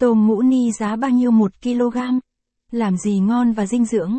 Tôm 0.00 0.26
mũ 0.26 0.42
ni 0.42 0.72
giá 0.72 0.96
bao 0.96 1.10
nhiêu 1.10 1.30
1 1.30 1.52
kg? 1.62 1.98
Làm 2.70 2.96
gì 2.96 3.18
ngon 3.18 3.52
và 3.52 3.66
dinh 3.66 3.84
dưỡng? 3.84 4.18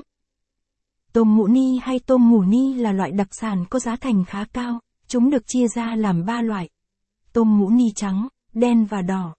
Tôm 1.14 1.36
mũ 1.36 1.48
ni 1.48 1.80
hay 1.82 2.00
tôm 2.00 2.30
mù 2.30 2.42
ni 2.42 2.74
là 2.74 2.92
loại 2.92 3.12
đặc 3.12 3.28
sản 3.32 3.66
có 3.70 3.80
giá 3.80 3.96
thành 3.96 4.24
khá 4.26 4.46
cao, 4.54 4.80
chúng 5.08 5.30
được 5.30 5.44
chia 5.48 5.68
ra 5.68 5.96
làm 5.96 6.26
3 6.26 6.42
loại. 6.42 6.70
Tôm 7.34 7.60
mũ 7.60 7.70
ni 7.70 7.92
trắng, 7.96 8.28
đen 8.54 8.86
và 8.86 9.02
đỏ. 9.02 9.36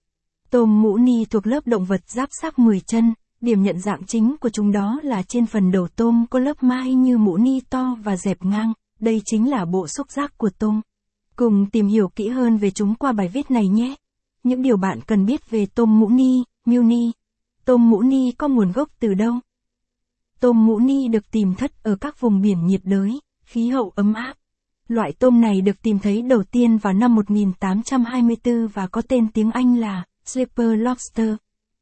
Tôm 0.49 0.81
mũ 0.81 0.97
ni 0.97 1.25
thuộc 1.25 1.47
lớp 1.47 1.67
động 1.67 1.85
vật 1.85 2.01
giáp 2.09 2.29
xác 2.41 2.59
10 2.59 2.79
chân, 2.79 3.13
điểm 3.41 3.63
nhận 3.63 3.79
dạng 3.79 4.05
chính 4.07 4.35
của 4.41 4.49
chúng 4.49 4.71
đó 4.71 4.99
là 5.03 5.23
trên 5.23 5.45
phần 5.45 5.71
đầu 5.71 5.87
tôm 5.95 6.25
có 6.29 6.39
lớp 6.39 6.63
mai 6.63 6.93
như 6.93 7.17
mũ 7.17 7.37
ni 7.37 7.59
to 7.69 7.97
và 8.03 8.17
dẹp 8.17 8.45
ngang, 8.45 8.73
đây 8.99 9.21
chính 9.25 9.49
là 9.49 9.65
bộ 9.65 9.87
xúc 9.87 10.11
giác 10.11 10.37
của 10.37 10.49
tôm. 10.59 10.81
Cùng 11.35 11.65
tìm 11.69 11.87
hiểu 11.87 12.09
kỹ 12.15 12.29
hơn 12.29 12.57
về 12.57 12.71
chúng 12.71 12.95
qua 12.95 13.11
bài 13.11 13.27
viết 13.27 13.51
này 13.51 13.67
nhé. 13.67 13.95
Những 14.43 14.61
điều 14.61 14.77
bạn 14.77 14.99
cần 15.01 15.25
biết 15.25 15.49
về 15.49 15.65
tôm 15.65 15.99
mũ 15.99 16.09
ni, 16.09 16.43
ni. 16.65 17.11
Tôm 17.65 17.89
mũ 17.89 18.01
ni 18.01 18.31
có 18.31 18.47
nguồn 18.47 18.71
gốc 18.71 18.89
từ 18.99 19.13
đâu? 19.13 19.33
Tôm 20.39 20.65
mũ 20.65 20.79
ni 20.79 21.07
được 21.07 21.31
tìm 21.31 21.55
thất 21.55 21.83
ở 21.83 21.95
các 21.95 22.19
vùng 22.19 22.41
biển 22.41 22.65
nhiệt 22.65 22.81
đới, 22.83 23.19
khí 23.45 23.69
hậu 23.69 23.91
ấm 23.95 24.13
áp. 24.13 24.33
Loại 24.87 25.13
tôm 25.19 25.41
này 25.41 25.61
được 25.61 25.81
tìm 25.81 25.99
thấy 25.99 26.21
đầu 26.21 26.43
tiên 26.43 26.77
vào 26.77 26.93
năm 26.93 27.15
1824 27.15 28.67
và 28.67 28.87
có 28.87 29.01
tên 29.07 29.27
tiếng 29.33 29.51
Anh 29.51 29.77
là 29.77 30.03
Slipper 30.25 30.67
Lobster. 30.77 31.35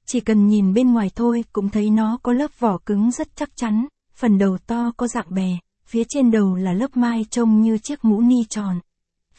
Chỉ 0.06 0.20
cần 0.20 0.48
nhìn 0.48 0.74
bên 0.74 0.94
ngoài 0.94 1.10
thôi 1.16 1.44
cũng 1.54 1.70
thấy 1.70 1.90
nó 1.90 2.20
có 2.24 2.34
lớp 2.34 2.60
vỏ 2.60 2.78
cứng 2.78 3.12
rất 3.12 3.36
chắc 3.36 3.50
chắn, 3.56 3.88
phần 4.16 4.38
đầu 4.38 4.58
to 4.68 4.92
có 4.98 5.08
dạng 5.08 5.34
bè, 5.34 5.58
phía 5.86 6.04
trên 6.10 6.32
đầu 6.32 6.56
là 6.56 6.74
lớp 6.74 6.98
mai 6.98 7.26
trông 7.30 7.62
như 7.62 7.78
chiếc 7.78 8.06
mũ 8.06 8.22
ni 8.22 8.44
tròn. 8.50 8.80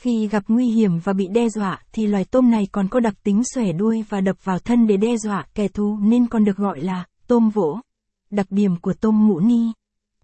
Khi 0.02 0.29
gặp 0.29 0.45
nguy 0.48 0.66
hiểm 0.66 0.98
và 0.98 1.12
bị 1.12 1.29
đe 1.29 1.48
dọa 1.48 1.80
thì 1.92 2.06
loài 2.06 2.24
tôm 2.24 2.51
này 2.51 2.69
còn 2.73 2.88
có 2.88 3.01
đặc 3.01 3.15
tính 3.23 3.43
xòe 3.55 3.73
đuôi 3.73 4.05
và 4.09 4.20
đập 4.20 4.37
vào 4.45 4.59
thân 4.59 4.87
để 4.87 4.97
đe 4.97 5.16
dọa 5.16 5.47
kẻ 5.55 5.69
thù 5.69 5.98
nên 6.02 6.27
còn 6.27 6.45
được 6.45 6.56
gọi 6.56 6.80
là 6.80 7.05
tôm 7.27 7.51
vỗ. 7.51 7.79
Đặc 8.30 8.46
điểm 8.51 8.77
của 8.77 8.93
tôm 8.93 9.29
mũ 9.29 9.40
ni 9.40 9.73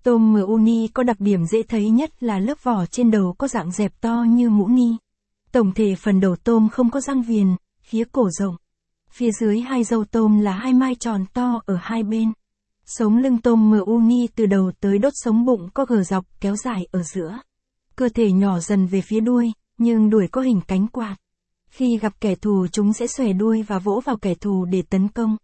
Tôm 0.03 0.33
mũ 0.33 0.59
ni 0.59 0.89
có 0.89 1.03
đặc 1.03 1.21
điểm 1.21 1.47
dễ 1.47 1.63
thấy 1.63 1.91
nhất 1.91 2.23
là 2.23 2.39
lớp 2.39 2.63
vỏ 2.63 2.87
trên 2.87 3.11
đầu 3.11 3.35
có 3.39 3.49
dạng 3.49 3.71
dẹp 3.71 4.01
to 4.01 4.25
như 4.29 4.51
mũ 4.51 4.69
ni. 4.69 4.97
Tổng 5.53 5.73
thể 5.75 5.95
phần 5.95 6.21
đầu 6.21 6.37
tôm 6.37 6.69
không 6.69 6.91
có 6.91 7.01
răng 7.01 7.23
viền, 7.23 7.57
phía 7.83 8.05
cổ 8.13 8.31
rộng. 8.31 8.57
Phía 9.11 9.31
dưới 9.41 9.61
hai 9.61 9.85
dâu 9.85 10.05
tôm 10.05 10.41
là 10.41 10.53
hai 10.53 10.73
mai 10.73 10.95
tròn 10.95 11.25
to 11.33 11.61
ở 11.67 11.79
hai 11.81 12.03
bên. 12.03 12.33
Sống 12.87 13.17
lưng 13.17 13.39
tôm 13.39 13.71
mũ 13.71 13.99
ni 13.99 14.27
từ 14.37 14.47
đầu 14.47 14.73
tới 14.81 14.99
đốt 14.99 15.13
sống 15.17 15.45
bụng 15.45 15.69
có 15.75 15.85
gờ 15.85 16.03
dọc 16.03 16.25
kéo 16.41 16.57
dài 16.57 16.87
ở 16.91 17.03
giữa. 17.03 17.39
Cơ 17.97 18.09
thể 18.09 18.33
nhỏ 18.33 18.59
dần 18.59 18.87
về 18.87 19.01
phía 19.01 19.21
đuôi, 19.21 19.53
nhưng 19.79 20.11
đuổi 20.11 20.29
có 20.29 20.41
hình 20.41 20.61
cánh 20.67 20.89
quạt. 20.89 21.17
Khi 21.71 21.99
gặp 21.99 22.13
kẻ 22.21 22.35
thù 22.35 22.67
chúng 22.73 22.93
sẽ 22.93 23.07
xòe 23.07 23.33
đuôi 23.33 23.63
và 23.63 23.79
vỗ 23.79 24.01
vào 24.05 24.17
kẻ 24.17 24.35
thù 24.35 24.65
để 24.65 24.83
tấn 24.83 25.09
công. 25.09 25.37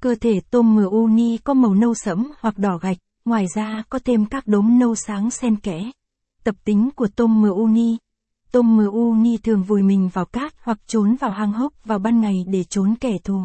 Cơ 0.00 0.14
thể 0.20 0.40
tôm 0.50 0.74
mù 0.74 1.06
ni 1.06 1.38
có 1.38 1.54
màu 1.54 1.74
nâu 1.74 1.94
sẫm 1.94 2.32
hoặc 2.40 2.58
đỏ 2.58 2.78
gạch, 2.78 2.96
ngoài 3.24 3.46
ra 3.54 3.82
có 3.88 3.98
thêm 4.04 4.26
các 4.26 4.46
đốm 4.46 4.78
nâu 4.78 4.94
sáng 4.94 5.30
xen 5.30 5.56
kẽ. 5.56 5.90
Tập 6.44 6.54
tính 6.64 6.90
của 6.96 7.08
tôm 7.16 7.42
mù 7.42 7.66
ni 7.66 7.96
Tôm 8.52 8.76
mù 8.76 9.14
ni 9.14 9.36
thường 9.36 9.62
vùi 9.62 9.82
mình 9.82 10.08
vào 10.12 10.24
cát 10.24 10.54
hoặc 10.62 10.78
trốn 10.86 11.16
vào 11.20 11.30
hang 11.30 11.52
hốc 11.52 11.72
vào 11.84 11.98
ban 11.98 12.20
ngày 12.20 12.44
để 12.48 12.64
trốn 12.64 12.94
kẻ 13.00 13.18
thù. 13.24 13.42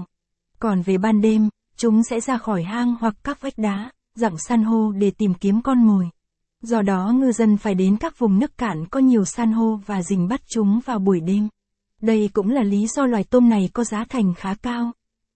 Còn 0.59 0.81
về 0.81 0.97
ban 0.97 1.21
đêm, 1.21 1.49
chúng 1.77 2.03
sẽ 2.03 2.19
ra 2.19 2.37
khỏi 2.37 2.63
hang 2.63 2.95
hoặc 2.99 3.15
các 3.23 3.41
vách 3.41 3.57
đá, 3.57 3.91
dạng 4.15 4.37
san 4.37 4.63
hô 4.63 4.91
để 4.91 5.11
tìm 5.11 5.33
kiếm 5.33 5.61
con 5.61 5.87
mồi. 5.87 6.09
Do 6.65 6.81
đó 6.81 7.11
ngư 7.15 7.31
dân 7.31 7.57
phải 7.57 7.75
đến 7.75 7.97
các 7.97 8.19
vùng 8.19 8.39
nước 8.39 8.57
cạn 8.57 8.85
có 8.91 8.99
nhiều 8.99 9.25
san 9.25 9.51
hô 9.51 9.75
và 9.85 10.03
rình 10.03 10.27
bắt 10.27 10.41
chúng 10.47 10.79
vào 10.85 10.99
buổi 10.99 11.19
đêm. 11.19 11.47
Đây 12.01 12.29
cũng 12.33 12.49
là 12.49 12.63
lý 12.63 12.87
do 12.87 13.05
loài 13.05 13.23
tôm 13.23 13.49
này 13.49 13.69
có 13.73 13.83
giá 13.83 14.05
thành 14.09 14.33
khá 14.33 14.53
cao. 14.53 14.91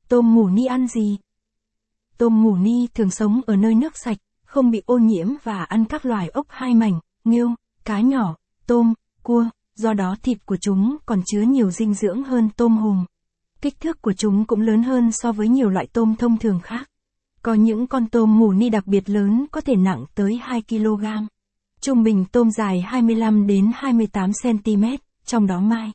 Tôm 0.08 0.36
mù 0.36 0.48
ni 0.48 0.66
ăn 0.66 0.88
gì? 0.88 1.18
Tôm 2.18 2.44
mù 2.44 2.56
ni 2.56 2.88
thường 2.94 3.12
sống 3.12 3.42
ở 3.46 3.56
nơi 3.56 3.76
nước 3.76 3.98
sạch, 3.98 4.18
không 4.46 4.72
bị 4.72 4.82
ô 4.86 4.98
nhiễm 4.98 5.28
và 5.44 5.64
ăn 5.64 5.86
các 5.86 6.06
loài 6.06 6.30
ốc 6.30 6.46
hai 6.50 6.76
mảnh, 6.76 7.00
nghêu, 7.24 7.50
cá 7.86 8.02
nhỏ, 8.02 8.36
tôm, 8.68 8.94
cua, 9.24 9.46
do 9.76 9.94
đó 9.94 10.16
thịt 10.24 10.46
của 10.46 10.58
chúng 10.62 10.98
còn 11.06 11.22
chứa 11.26 11.42
nhiều 11.42 11.72
dinh 11.72 11.94
dưỡng 11.94 12.24
hơn 12.24 12.50
tôm 12.58 12.78
hùm. 12.78 13.06
Kích 13.62 13.80
thước 13.80 14.02
của 14.02 14.14
chúng 14.14 14.46
cũng 14.46 14.62
lớn 14.62 14.84
hơn 14.84 15.12
so 15.12 15.32
với 15.32 15.48
nhiều 15.48 15.70
loại 15.70 15.88
tôm 15.94 16.16
thông 16.16 16.38
thường 16.38 16.60
khác. 16.64 16.90
Có 17.42 17.54
những 17.54 17.88
con 17.88 18.08
tôm 18.08 18.40
mù 18.40 18.52
ni 18.52 18.70
đặc 18.70 18.88
biệt 18.88 19.10
lớn 19.10 19.46
có 19.52 19.62
thể 19.62 19.76
nặng 19.76 20.06
tới 20.16 20.40
2 20.44 20.62
kg. 20.70 21.06
Trung 21.82 22.04
bình 22.04 22.26
tôm 22.32 22.52
dài 22.52 22.82
25 22.82 23.48
đến 23.48 23.72
28 23.76 24.32
cm, 24.44 24.84
trong 25.26 25.48
đó 25.48 25.60
mai, 25.60 25.92